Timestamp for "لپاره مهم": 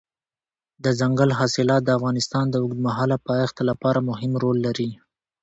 3.69-4.31